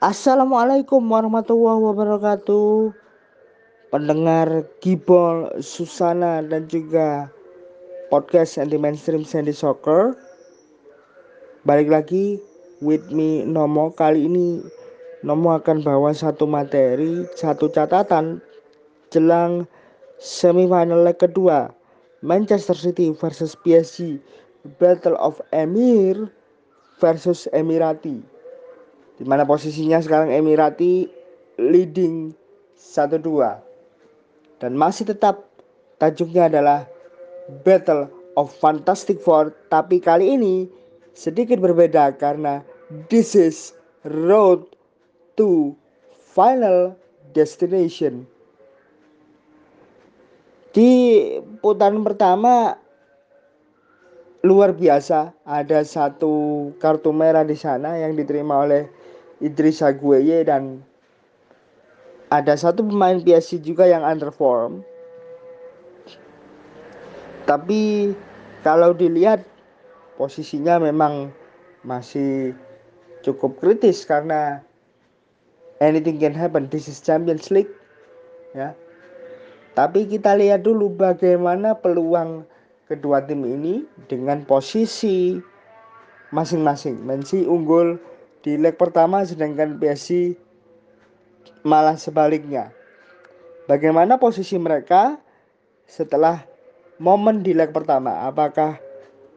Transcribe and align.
Assalamualaikum 0.00 1.12
warahmatullahi 1.12 1.92
wabarakatuh. 1.92 2.88
Pendengar 3.92 4.64
Gibol, 4.80 5.52
Susana 5.60 6.40
dan 6.40 6.64
juga 6.72 7.28
podcast 8.08 8.56
anti 8.56 8.80
mainstream 8.80 9.28
Sandy 9.28 9.52
Soccer. 9.52 10.16
Balik 11.68 11.92
lagi 11.92 12.40
with 12.80 13.12
me 13.12 13.44
Nomo. 13.44 13.92
Kali 13.92 14.24
ini 14.24 14.64
Nomo 15.20 15.52
akan 15.52 15.84
bawa 15.84 16.16
satu 16.16 16.48
materi, 16.48 17.28
satu 17.36 17.68
catatan 17.68 18.40
Jelang 19.12 19.68
semifinal 20.16 21.04
leg 21.04 21.20
kedua. 21.20 21.76
Manchester 22.24 22.72
City 22.72 23.12
versus 23.12 23.52
PSG 23.52 24.16
Battle 24.80 25.20
of 25.20 25.44
Emir 25.52 26.32
versus 26.96 27.44
Emirati 27.52 28.39
di 29.20 29.28
mana 29.28 29.44
posisinya 29.44 30.00
sekarang 30.00 30.32
Emirati 30.32 31.04
leading 31.60 32.32
1-2 32.80 33.20
dan 34.64 34.72
masih 34.72 35.12
tetap 35.12 35.44
tajuknya 36.00 36.48
adalah 36.48 36.88
Battle 37.64 38.08
of 38.40 38.48
Fantastic 38.56 39.20
Four. 39.20 39.52
Tapi 39.68 40.00
kali 40.00 40.40
ini 40.40 40.64
sedikit 41.12 41.60
berbeda 41.60 42.16
karena 42.16 42.64
this 43.12 43.36
is 43.36 43.76
road 44.08 44.64
to 45.36 45.76
final 46.16 46.96
destination. 47.36 48.24
Di 50.70 51.26
putaran 51.58 52.06
pertama 52.06 52.78
luar 54.46 54.72
biasa. 54.72 55.34
Ada 55.44 55.82
satu 55.82 56.70
kartu 56.78 57.10
merah 57.10 57.42
di 57.42 57.58
sana 57.58 57.98
yang 57.98 58.14
diterima 58.14 58.64
oleh 58.64 58.86
Idris 59.40 59.80
Agueye 59.80 60.44
dan 60.44 60.84
ada 62.30 62.54
satu 62.54 62.86
pemain 62.86 63.18
PSG 63.18 63.64
juga 63.64 63.88
yang 63.88 64.06
underform. 64.06 64.84
Tapi 67.48 68.14
kalau 68.62 68.94
dilihat 68.94 69.42
posisinya 70.14 70.78
memang 70.78 71.34
masih 71.82 72.54
cukup 73.24 73.58
kritis 73.58 74.06
karena 74.06 74.62
anything 75.80 76.20
can 76.20 76.36
happen. 76.36 76.68
This 76.68 76.86
is 76.86 77.00
Champions 77.00 77.48
League, 77.48 77.72
ya. 78.54 78.76
Tapi 79.74 80.04
kita 80.06 80.36
lihat 80.36 80.62
dulu 80.62 80.92
bagaimana 80.92 81.72
peluang 81.74 82.44
kedua 82.86 83.24
tim 83.24 83.42
ini 83.46 83.86
dengan 84.06 84.44
posisi 84.44 85.40
masing-masing. 86.34 87.00
Messi 87.02 87.46
unggul 87.48 87.96
di 88.40 88.56
leg 88.56 88.76
pertama 88.76 89.20
sedangkan 89.24 89.76
PSG 89.76 90.36
malah 91.64 91.96
sebaliknya. 92.00 92.72
Bagaimana 93.68 94.16
posisi 94.16 94.56
mereka 94.56 95.20
setelah 95.84 96.42
momen 96.96 97.44
di 97.44 97.52
leg 97.52 97.70
pertama? 97.70 98.24
Apakah 98.26 98.80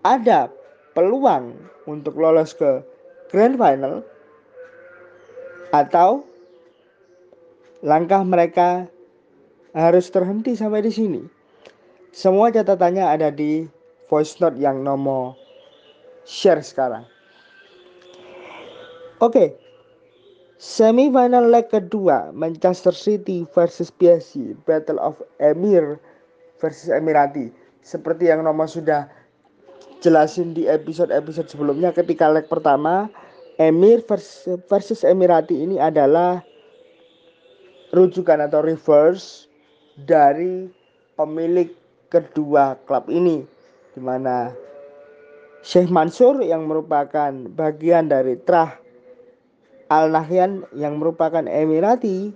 ada 0.02 0.50
peluang 0.96 1.54
untuk 1.86 2.16
lolos 2.16 2.56
ke 2.56 2.81
grand 3.30 3.59
final 3.59 4.02
atau 5.76 6.24
langkah 7.84 8.24
mereka 8.24 8.88
harus 9.76 10.08
terhenti 10.09 10.56
sampai 10.56 10.81
di 10.81 10.92
sini? 10.94 11.22
Semua 12.14 12.54
catatannya 12.54 13.04
ada 13.04 13.30
di 13.34 13.66
voice 14.08 14.38
note 14.40 14.62
yang 14.62 14.86
nomor 14.86 15.34
share 16.24 16.62
sekarang. 16.62 17.12
Oke. 19.24 19.56
Semifinal 20.60 21.48
leg 21.48 21.72
kedua 21.72 22.36
Manchester 22.36 22.92
City 22.92 23.47
versus 23.56 23.88
PSG 23.88 24.59
Battle 24.68 25.00
of 25.00 25.24
Emir 25.40 25.96
versus 26.59 26.92
Emirati 26.92 27.47
seperti 27.84 28.28
yang 28.28 28.44
nomor 28.44 28.68
sudah 28.68 29.08
jelasin 30.03 30.52
di 30.52 30.68
episode-episode 30.68 31.47
sebelumnya 31.47 31.96
ketika 31.96 32.28
leg 32.31 32.47
pertama 32.52 33.08
Emir 33.59 34.03
versus 34.68 35.03
Emirati 35.08 35.56
ini 35.56 35.80
adalah 35.80 36.44
rujukan 37.96 38.44
atau 38.44 38.59
reverse 38.59 39.47
dari 40.00 40.68
pemilik 41.16 41.72
kedua 42.12 42.76
klub 42.88 43.08
ini 43.08 43.44
di 43.96 44.00
mana 44.03 44.52
Sheikh 45.64 45.88
Mansur 45.88 46.44
yang 46.44 46.68
merupakan 46.68 47.31
bagian 47.56 48.12
dari 48.12 48.36
Trah 48.44 48.83
Al 49.92 50.12
Nahyan 50.12 50.64
yang 50.76 51.00
merupakan 51.00 51.44
Emirati 51.44 52.32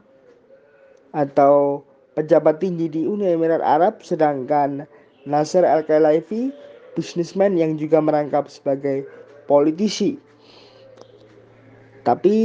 atau 1.16 1.84
pejabat 2.18 2.60
tinggi 2.60 2.90
di 2.90 3.02
Uni 3.06 3.30
Emirat 3.30 3.62
Arab 3.62 4.02
sedangkan 4.02 4.90
Nasser 5.24 5.64
Al 5.64 5.86
Khelaifi 5.86 6.50
bisnismen 6.98 7.54
yang 7.54 7.78
juga 7.78 8.02
merangkap 8.02 8.50
sebagai 8.50 9.06
politisi. 9.46 10.18
Tapi 12.02 12.36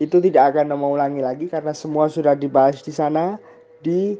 itu 0.00 0.16
tidak 0.24 0.56
akan 0.56 0.72
mengulangi 0.72 1.20
lagi 1.20 1.46
karena 1.52 1.76
semua 1.76 2.08
sudah 2.08 2.32
dibahas 2.32 2.80
di 2.80 2.94
sana 2.94 3.36
di 3.84 4.16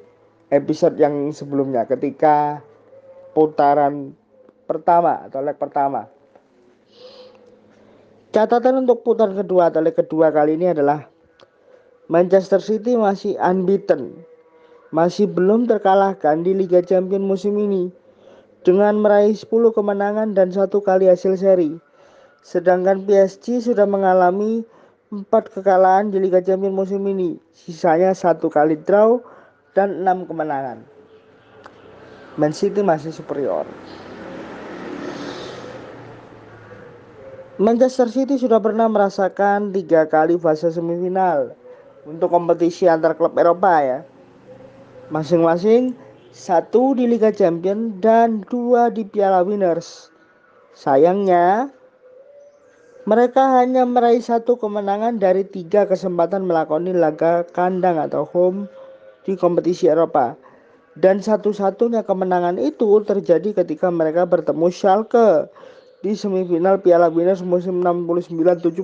episode 0.52 1.00
yang 1.00 1.32
sebelumnya 1.32 1.88
ketika 1.88 2.60
putaran 3.32 4.12
pertama 4.68 5.24
atau 5.24 5.40
leg 5.40 5.56
pertama. 5.56 6.19
Catatan 8.30 8.86
untuk 8.86 9.02
putaran 9.02 9.34
kedua 9.34 9.74
atau 9.74 9.82
leg 9.82 9.98
kedua 9.98 10.30
kali 10.30 10.54
ini 10.54 10.70
adalah 10.70 11.10
Manchester 12.06 12.62
City 12.62 12.94
masih 12.94 13.34
unbeaten. 13.42 14.22
Masih 14.94 15.26
belum 15.26 15.66
terkalahkan 15.66 16.46
di 16.46 16.54
Liga 16.54 16.78
Champions 16.78 17.26
musim 17.26 17.58
ini 17.58 17.90
dengan 18.62 19.02
meraih 19.02 19.34
10 19.34 19.74
kemenangan 19.74 20.30
dan 20.30 20.54
satu 20.54 20.78
kali 20.78 21.10
hasil 21.10 21.42
seri. 21.42 21.74
Sedangkan 22.46 23.02
PSG 23.02 23.66
sudah 23.66 23.90
mengalami 23.90 24.62
empat 25.10 25.50
kekalahan 25.50 26.14
di 26.14 26.22
Liga 26.22 26.38
Champions 26.38 26.86
musim 26.86 27.02
ini, 27.10 27.34
sisanya 27.50 28.14
satu 28.14 28.46
kali 28.46 28.78
draw 28.78 29.18
dan 29.74 30.06
enam 30.06 30.22
kemenangan. 30.22 30.86
Man 32.38 32.54
City 32.54 32.78
masih 32.78 33.10
superior. 33.10 33.66
Manchester 37.60 38.08
City 38.08 38.40
sudah 38.40 38.56
pernah 38.56 38.88
merasakan 38.88 39.68
tiga 39.76 40.08
kali 40.08 40.40
fase 40.40 40.72
semifinal 40.72 41.52
untuk 42.08 42.32
kompetisi 42.32 42.88
antar 42.88 43.12
klub 43.12 43.36
Eropa 43.36 43.84
ya. 43.84 44.00
Masing-masing 45.12 45.92
satu 46.32 46.96
di 46.96 47.04
Liga 47.04 47.28
Champions 47.28 48.00
dan 48.00 48.48
dua 48.48 48.88
di 48.88 49.04
Piala 49.04 49.44
Winners. 49.44 50.08
Sayangnya 50.72 51.68
mereka 53.04 53.60
hanya 53.60 53.84
meraih 53.84 54.24
satu 54.24 54.56
kemenangan 54.56 55.20
dari 55.20 55.44
tiga 55.44 55.84
kesempatan 55.84 56.48
melakoni 56.48 56.96
laga 56.96 57.44
kandang 57.52 58.00
atau 58.00 58.24
home 58.24 58.72
di 59.28 59.36
kompetisi 59.36 59.84
Eropa. 59.84 60.32
Dan 60.96 61.20
satu-satunya 61.20 62.08
kemenangan 62.08 62.56
itu 62.56 62.88
terjadi 63.04 63.52
ketika 63.52 63.92
mereka 63.92 64.24
bertemu 64.24 64.72
Schalke 64.72 65.52
di 66.00 66.16
semifinal 66.16 66.80
Piala 66.80 67.12
Winners 67.12 67.44
musim 67.44 67.84
69-70. 67.84 68.80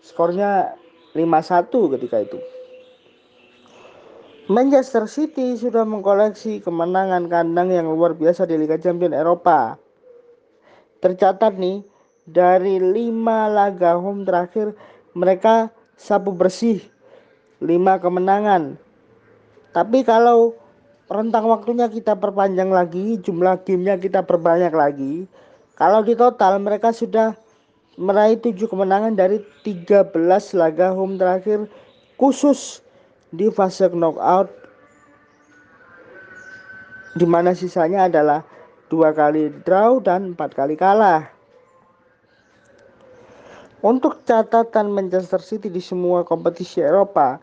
Skornya 0.00 0.76
5-1 1.12 1.94
ketika 1.96 2.16
itu. 2.24 2.38
Manchester 4.50 5.06
City 5.06 5.54
sudah 5.54 5.86
mengkoleksi 5.86 6.58
kemenangan 6.58 7.30
kandang 7.30 7.70
yang 7.70 7.86
luar 7.86 8.18
biasa 8.18 8.50
di 8.50 8.58
Liga 8.58 8.74
Champions 8.82 9.14
Eropa. 9.14 9.78
Tercatat 10.98 11.54
nih, 11.54 11.86
dari 12.26 12.82
5 12.82 13.14
laga 13.46 13.94
home 13.94 14.26
terakhir 14.26 14.74
mereka 15.14 15.70
sapu 15.94 16.34
bersih 16.34 16.82
5 17.62 18.02
kemenangan. 18.02 18.74
Tapi 19.70 20.02
kalau 20.02 20.58
rentang 21.06 21.46
waktunya 21.46 21.86
kita 21.86 22.18
perpanjang 22.18 22.74
lagi, 22.74 23.22
jumlah 23.22 23.62
gamenya 23.62 24.02
kita 24.02 24.26
perbanyak 24.26 24.74
lagi, 24.74 25.30
kalau 25.80 26.04
di 26.04 26.12
total 26.12 26.60
mereka 26.60 26.92
sudah 26.92 27.32
meraih 27.96 28.36
7 28.36 28.68
kemenangan 28.68 29.16
dari 29.16 29.40
13 29.64 30.12
laga 30.52 30.92
home 30.92 31.16
terakhir 31.16 31.64
khusus 32.20 32.84
di 33.32 33.48
fase 33.48 33.88
knockout 33.88 34.52
di 37.16 37.24
mana 37.24 37.56
sisanya 37.56 38.12
adalah 38.12 38.44
dua 38.92 39.16
kali 39.16 39.48
draw 39.64 39.98
dan 40.02 40.36
empat 40.36 40.52
kali 40.52 40.76
kalah. 40.76 41.26
Untuk 43.80 44.20
catatan 44.28 44.92
Manchester 44.92 45.40
City 45.40 45.72
di 45.72 45.80
semua 45.80 46.20
kompetisi 46.20 46.84
Eropa, 46.84 47.40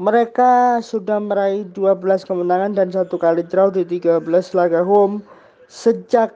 mereka 0.00 0.80
sudah 0.80 1.20
meraih 1.20 1.68
12 1.68 2.24
kemenangan 2.24 2.72
dan 2.72 2.88
satu 2.88 3.20
kali 3.20 3.44
draw 3.44 3.68
di 3.68 3.84
13 3.84 4.24
laga 4.56 4.80
home 4.80 5.20
sejak 5.68 6.32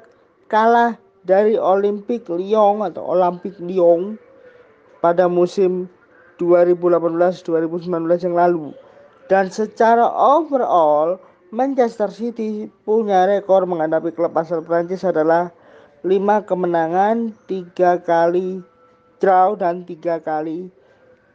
kalah 0.52 1.00
dari 1.26 1.58
Olympic 1.58 2.31
Lyon 2.31 2.87
atau 2.87 3.02
Olympic 3.02 3.58
Lyon 3.58 4.14
pada 5.02 5.26
musim 5.26 5.90
2018-2019 6.38 7.90
yang 8.23 8.37
lalu. 8.38 8.70
Dan 9.26 9.50
secara 9.50 10.06
overall, 10.14 11.19
Manchester 11.50 12.06
City 12.14 12.70
punya 12.87 13.26
rekor 13.26 13.67
menghadapi 13.67 14.14
klub 14.14 14.38
asal 14.38 14.62
Prancis 14.62 15.02
adalah 15.02 15.50
5 16.06 16.46
kemenangan, 16.46 17.34
3 17.50 18.06
kali 18.06 18.62
draw 19.19 19.58
dan 19.58 19.82
3 19.82 20.23
kali 20.23 20.70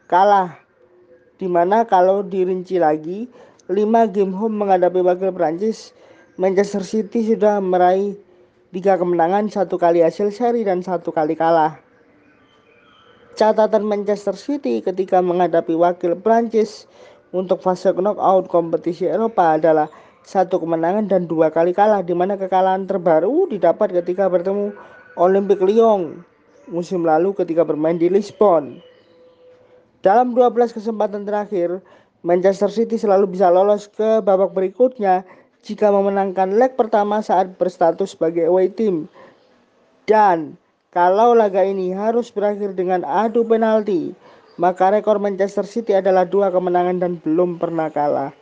kalah. 0.07 0.55
Di 1.35 1.51
mana 1.51 1.83
kalau 1.83 2.23
dirinci 2.23 2.79
lagi, 2.79 3.27
5 3.67 4.07
game 4.15 4.31
home 4.31 4.55
menghadapi 4.55 5.03
wakil 5.03 5.35
Prancis, 5.35 5.91
Manchester 6.39 6.85
City 6.85 7.35
sudah 7.35 7.59
meraih 7.59 8.15
3 8.71 9.03
kemenangan, 9.03 9.51
satu 9.51 9.75
kali 9.75 9.99
hasil 9.99 10.31
seri 10.31 10.63
dan 10.63 10.79
satu 10.79 11.11
kali 11.11 11.35
kalah. 11.35 11.75
Catatan 13.35 13.83
Manchester 13.83 14.31
City 14.31 14.79
ketika 14.79 15.19
menghadapi 15.19 15.75
wakil 15.75 16.15
Prancis 16.15 16.87
untuk 17.35 17.59
fase 17.59 17.91
knockout 17.91 18.47
kompetisi 18.47 19.11
Eropa 19.11 19.59
adalah 19.59 19.91
satu 20.23 20.63
kemenangan 20.63 21.11
dan 21.11 21.27
dua 21.27 21.51
kali 21.51 21.75
kalah 21.75 21.99
di 21.99 22.15
mana 22.15 22.39
kekalahan 22.39 22.87
terbaru 22.87 23.51
didapat 23.51 23.91
ketika 23.91 24.31
bertemu 24.31 24.71
Olympic 25.19 25.59
Lyon 25.59 26.23
musim 26.71 27.03
lalu 27.03 27.35
ketika 27.35 27.67
bermain 27.67 27.99
di 27.99 28.07
Lisbon. 28.07 28.79
Dalam 29.99 30.31
12 30.31 30.71
kesempatan 30.71 31.27
terakhir, 31.27 31.83
Manchester 32.23 32.71
City 32.71 32.95
selalu 32.95 33.35
bisa 33.35 33.51
lolos 33.51 33.91
ke 33.91 34.23
babak 34.23 34.55
berikutnya 34.55 35.27
jika 35.61 35.93
memenangkan 35.93 36.57
leg 36.57 36.73
pertama 36.73 37.21
saat 37.21 37.53
berstatus 37.57 38.17
sebagai 38.17 38.49
away 38.49 38.69
team. 38.69 39.05
Dan 40.09 40.57
kalau 40.91 41.37
laga 41.37 41.63
ini 41.63 41.93
harus 41.95 42.33
berakhir 42.33 42.73
dengan 42.75 43.05
adu 43.05 43.45
penalti, 43.45 44.11
maka 44.59 44.91
rekor 44.91 45.21
Manchester 45.21 45.63
City 45.63 45.95
adalah 45.95 46.27
dua 46.27 46.51
kemenangan 46.51 46.99
dan 46.99 47.11
belum 47.21 47.61
pernah 47.61 47.87
kalah. 47.87 48.33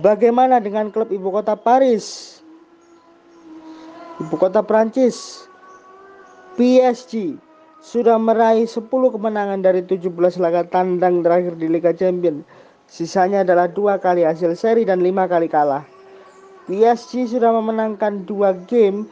Bagaimana 0.00 0.56
dengan 0.56 0.88
klub 0.88 1.12
ibu 1.12 1.28
kota 1.28 1.52
Paris? 1.52 2.40
Ibu 4.24 4.40
kota 4.40 4.64
Prancis, 4.64 5.44
PSG 6.56 7.36
sudah 7.82 8.16
meraih 8.16 8.64
10 8.64 8.88
kemenangan 8.88 9.60
dari 9.60 9.82
17 9.82 10.06
laga 10.38 10.62
tandang 10.64 11.20
terakhir 11.26 11.58
di 11.58 11.66
Liga 11.66 11.90
Champions. 11.90 12.46
Sisanya 12.86 13.42
adalah 13.42 13.66
dua 13.68 13.98
kali 13.98 14.22
hasil 14.22 14.54
seri 14.54 14.86
dan 14.86 15.02
lima 15.02 15.26
kali 15.26 15.50
kalah. 15.50 15.82
PSG 16.70 17.26
sudah 17.26 17.50
memenangkan 17.50 18.22
dua 18.22 18.54
game 18.70 19.10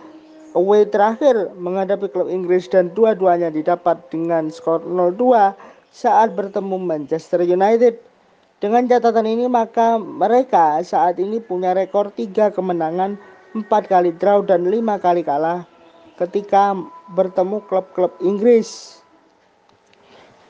away 0.55 0.87
terakhir 0.87 1.51
menghadapi 1.59 2.07
klub 2.11 2.31
Inggris 2.31 2.71
dan 2.71 2.91
dua-duanya 2.95 3.51
didapat 3.51 3.99
dengan 4.11 4.51
skor 4.51 4.83
0-2 4.83 5.55
saat 5.91 6.35
bertemu 6.35 6.79
Manchester 6.79 7.43
United. 7.43 7.99
Dengan 8.61 8.87
catatan 8.87 9.27
ini 9.27 9.51
maka 9.51 9.99
mereka 9.99 10.79
saat 10.85 11.19
ini 11.19 11.43
punya 11.43 11.75
rekor 11.75 12.13
3 12.15 12.55
kemenangan, 12.55 13.19
4 13.57 13.67
kali 13.67 14.15
draw 14.15 14.47
dan 14.47 14.69
5 14.69 15.01
kali 15.03 15.27
kalah 15.27 15.67
ketika 16.21 16.77
bertemu 17.17 17.65
klub-klub 17.67 18.15
Inggris. 18.23 19.01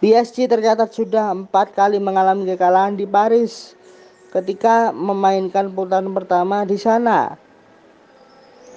PSG 0.00 0.49
tercatat 0.49 0.96
sudah 0.96 1.32
empat 1.32 1.76
kali 1.76 2.00
mengalami 2.00 2.49
kekalahan 2.49 2.96
di 2.96 3.05
Paris 3.05 3.76
ketika 4.31 4.94
memainkan 4.94 5.71
putaran 5.75 6.11
pertama 6.15 6.62
di 6.62 6.79
sana. 6.79 7.35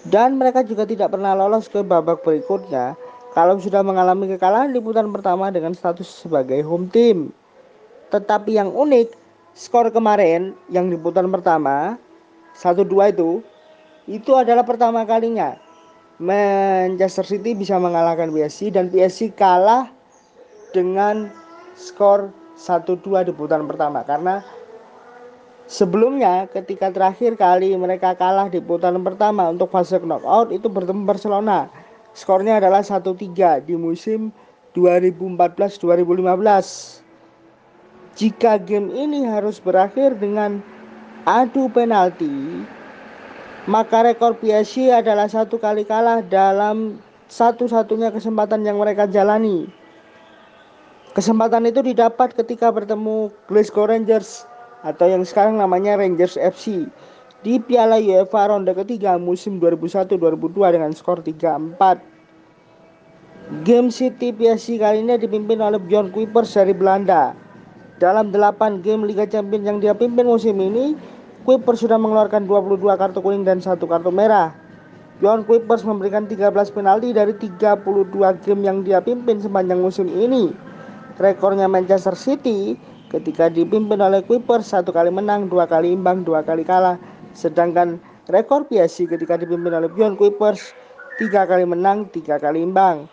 Dan 0.03 0.35
mereka 0.35 0.67
juga 0.67 0.83
tidak 0.83 1.15
pernah 1.15 1.31
lolos 1.31 1.71
ke 1.71 1.79
babak 1.79 2.27
berikutnya 2.27 2.99
kalau 3.31 3.55
sudah 3.55 3.79
mengalami 3.79 4.27
kekalahan 4.35 4.75
di 4.75 4.83
putaran 4.83 5.15
pertama 5.15 5.47
dengan 5.47 5.71
status 5.71 6.27
sebagai 6.27 6.59
home 6.59 6.91
team. 6.91 7.31
Tetapi 8.11 8.59
yang 8.59 8.69
unik, 8.75 9.15
skor 9.55 9.89
kemarin 9.93 10.57
yang 10.67 10.89
di 10.89 10.97
putaran 10.99 11.29
pertama 11.29 11.95
1-2 12.57 13.13
itu 13.13 13.39
itu 14.09 14.31
adalah 14.35 14.67
pertama 14.67 15.07
kalinya 15.07 15.55
Manchester 16.19 17.23
City 17.25 17.55
bisa 17.55 17.79
mengalahkan 17.79 18.29
PSG 18.29 18.73
dan 18.73 18.89
PSG 18.89 19.33
kalah 19.37 19.89
dengan 20.73 21.29
skor 21.77 22.33
1-2 22.57 23.29
di 23.29 23.31
putaran 23.33 23.65
pertama 23.65 24.01
karena 24.05 24.41
sebelumnya 25.65 26.45
ketika 26.51 26.91
terakhir 26.91 27.39
kali 27.39 27.73
mereka 27.79 28.13
kalah 28.13 28.51
di 28.51 28.59
putaran 28.59 29.01
pertama 29.01 29.49
untuk 29.49 29.71
fase 29.71 29.97
knockout 29.99 30.51
itu 30.51 30.67
bertemu 30.67 31.07
Barcelona 31.07 31.71
Skornya 32.13 32.61
adalah 32.61 32.85
1-3 32.85 33.65
di 33.65 33.73
musim 33.73 34.29
2014-2015. 34.77 37.01
Jika 38.13 38.61
game 38.61 38.93
ini 38.93 39.25
harus 39.25 39.57
berakhir 39.57 40.13
dengan 40.21 40.61
adu 41.25 41.65
penalti, 41.73 42.29
maka 43.65 44.05
rekor 44.05 44.37
PSG 44.37 44.93
adalah 44.93 45.25
satu 45.25 45.57
kali 45.57 45.89
kalah 45.89 46.21
dalam 46.21 47.01
satu-satunya 47.33 48.13
kesempatan 48.13 48.61
yang 48.61 48.77
mereka 48.77 49.09
jalani. 49.09 49.65
Kesempatan 51.17 51.65
itu 51.65 51.81
didapat 51.81 52.37
ketika 52.37 52.69
bertemu 52.69 53.33
Glasgow 53.49 53.89
Rangers 53.89 54.45
atau 54.83 55.07
yang 55.07 55.23
sekarang 55.23 55.57
namanya 55.57 55.95
Rangers 55.95 56.35
FC 56.35 56.91
di 57.43 57.59
Piala 57.59 57.99
UEFA 57.99 58.51
ronde 58.51 58.71
ketiga 58.71 59.19
musim 59.19 59.59
2001-2002 59.59 60.75
dengan 60.75 60.91
skor 60.95 61.19
3-4. 61.19 61.75
Game 63.67 63.91
City 63.91 64.31
PSG 64.31 64.79
kali 64.79 65.03
ini 65.03 65.19
dipimpin 65.19 65.59
oleh 65.59 65.75
Bjorn 65.75 66.07
Kuipers 66.15 66.55
dari 66.55 66.71
Belanda. 66.71 67.35
Dalam 67.99 68.31
8 68.31 68.79
game 68.79 69.03
Liga 69.03 69.27
Champions 69.27 69.67
yang 69.67 69.83
dia 69.83 69.91
pimpin 69.91 70.23
musim 70.23 70.55
ini, 70.63 70.95
Kuipers 71.43 71.83
sudah 71.83 71.99
mengeluarkan 71.99 72.47
22 72.47 72.79
kartu 72.95 73.19
kuning 73.19 73.43
dan 73.43 73.59
satu 73.59 73.83
kartu 73.83 74.07
merah. 74.07 74.55
Bjorn 75.19 75.43
Kuipers 75.43 75.83
memberikan 75.83 76.23
13 76.23 76.51
penalti 76.71 77.11
dari 77.11 77.35
32 77.35 77.83
game 78.47 78.61
yang 78.63 78.81
dia 78.87 79.03
pimpin 79.03 79.43
sepanjang 79.43 79.83
musim 79.83 80.07
ini. 80.07 80.55
Rekornya 81.19 81.67
Manchester 81.67 82.15
City 82.15 82.79
ketika 83.13 83.47
dipimpin 83.53 84.01
oleh 84.01 84.25
Kuipers 84.25 84.73
satu 84.73 84.89
kali 84.89 85.13
menang, 85.13 85.45
dua 85.45 85.69
kali 85.69 85.93
imbang, 85.93 86.25
dua 86.25 86.41
kali 86.41 86.65
kalah 86.65 86.97
Sedangkan 87.33 87.97
rekor 88.29 88.65
PSG 88.69 89.09
ketika 89.09 89.37
dipimpin 89.37 89.73
oleh 89.73 89.89
Bjorn 89.89 90.13
Kuipers 90.17 90.73
tiga 91.17 91.45
kali 91.49 91.65
menang, 91.65 92.09
tiga 92.13 92.37
kali 92.37 92.61
imbang. 92.61 93.09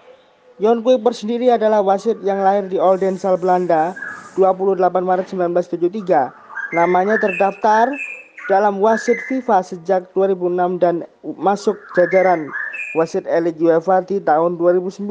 Bjorn 0.61 0.85
Kuipers 0.85 1.25
sendiri 1.25 1.49
adalah 1.49 1.81
wasit 1.81 2.21
yang 2.21 2.45
lahir 2.45 2.69
di 2.69 2.77
Oldensal, 2.77 3.41
Belanda 3.41 3.97
28 4.37 4.77
Maret 5.01 5.27
1973. 5.33 6.77
Namanya 6.77 7.17
terdaftar 7.17 7.89
dalam 8.53 8.77
wasit 8.79 9.17
FIFA 9.27 9.65
sejak 9.65 10.13
2006 10.13 10.77
dan 10.79 11.09
masuk 11.41 11.81
jajaran 11.97 12.53
wasit 12.93 13.25
elit 13.25 13.57
UEFA 13.57 14.05
di 14.05 14.21
tahun 14.21 14.61
2009. 14.61 15.09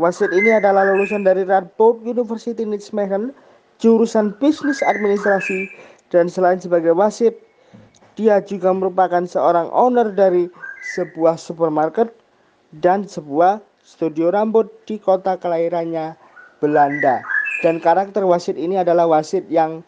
Wasit 0.00 0.32
ini 0.32 0.56
adalah 0.56 0.88
lulusan 0.88 1.20
dari 1.20 1.44
Radboud 1.44 2.00
University 2.08 2.64
Nijmegen, 2.64 3.36
jurusan 3.80 4.36
bisnis 4.36 4.84
administrasi 4.84 5.66
dan 6.12 6.28
selain 6.28 6.60
sebagai 6.60 6.92
wasit 6.92 7.34
dia 8.14 8.38
juga 8.44 8.70
merupakan 8.76 9.24
seorang 9.24 9.72
owner 9.72 10.12
dari 10.12 10.52
sebuah 10.92 11.40
supermarket 11.40 12.12
dan 12.76 13.08
sebuah 13.08 13.64
studio 13.80 14.28
rambut 14.28 14.68
di 14.84 15.00
kota 15.00 15.40
kelahirannya 15.40 16.14
Belanda. 16.60 17.24
Dan 17.64 17.80
karakter 17.80 18.24
wasit 18.28 18.60
ini 18.60 18.76
adalah 18.76 19.08
wasit 19.08 19.48
yang 19.48 19.80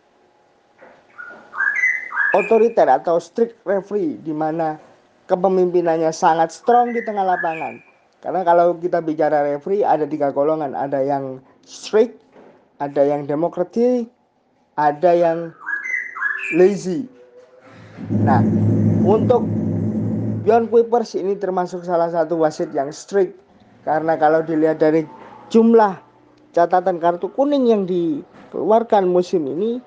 otoriter 2.33 2.89
atau 2.89 3.21
strict 3.21 3.61
referee 3.69 4.17
di 4.25 4.33
mana 4.33 4.81
kepemimpinannya 5.29 6.13
sangat 6.13 6.53
strong 6.53 6.97
di 6.97 7.05
tengah 7.05 7.25
lapangan. 7.25 7.81
Karena 8.23 8.41
kalau 8.47 8.79
kita 8.79 9.03
bicara 9.03 9.45
referee 9.45 9.83
ada 9.83 10.07
tiga 10.07 10.31
golongan, 10.31 10.73
ada 10.79 11.03
yang 11.03 11.43
strict, 11.67 12.22
ada 12.83 13.03
yang 13.07 13.31
demokratik, 13.31 14.11
ada 14.75 15.15
yang 15.15 15.39
lazy. 16.59 17.07
Nah, 18.11 18.43
untuk 19.07 19.47
Bjorn 20.43 20.67
Kuipers 20.67 21.15
ini 21.15 21.39
termasuk 21.39 21.87
salah 21.87 22.11
satu 22.11 22.43
wasit 22.43 22.75
yang 22.75 22.91
strict 22.91 23.39
karena 23.87 24.19
kalau 24.19 24.43
dilihat 24.43 24.83
dari 24.83 25.07
jumlah 25.55 25.95
catatan 26.51 26.99
kartu 26.99 27.31
kuning 27.31 27.71
yang 27.71 27.87
dikeluarkan 27.87 29.07
musim 29.07 29.47
ini 29.47 29.79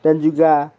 dan 0.00 0.24
juga 0.24 0.72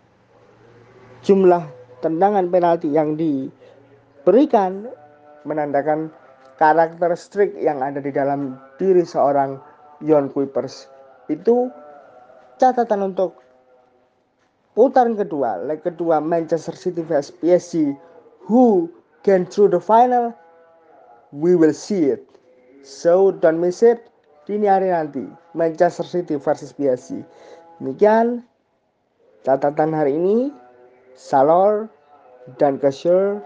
jumlah 1.21 1.69
tendangan 2.01 2.49
penalti 2.49 2.89
yang 2.89 3.13
diberikan 3.13 4.89
menandakan 5.45 6.09
karakter 6.57 7.13
strict 7.13 7.53
yang 7.61 7.85
ada 7.85 8.01
di 8.01 8.09
dalam 8.09 8.57
diri 8.81 9.05
seorang 9.05 9.61
Bjorn 10.01 10.33
Kuipers 10.33 10.89
itu 11.29 11.69
catatan 12.59 13.13
untuk 13.13 13.39
putaran 14.75 15.15
kedua 15.15 15.61
leg 15.63 15.79
kedua 15.85 16.19
Manchester 16.19 16.75
City 16.75 17.05
vs 17.05 17.31
PSG 17.39 17.93
who 18.49 18.89
can 19.21 19.45
through 19.45 19.69
the 19.69 19.81
final? 19.81 20.33
We 21.29 21.53
will 21.53 21.77
see 21.77 22.09
it. 22.09 22.25
So 22.81 23.29
don't 23.37 23.61
miss 23.61 23.85
it. 23.85 24.01
Dini 24.49 24.65
hari 24.65 24.89
nanti 24.89 25.29
Manchester 25.53 26.03
City 26.03 26.41
vs 26.41 26.73
PSG 26.73 27.21
demikian 27.77 28.41
catatan 29.45 29.93
hari 29.93 30.17
ini. 30.17 30.49
Salor 31.19 31.91
dan 32.55 32.79
Kasur. 32.79 33.43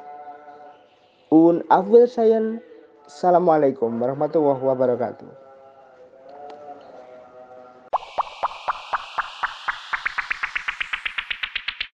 Un 1.34 1.66
Afwil 1.74 2.06
Sayan. 2.06 2.62
Assalamualaikum 3.10 3.98
warahmatullahi 3.98 4.62
wabarakatuh. 4.62 5.43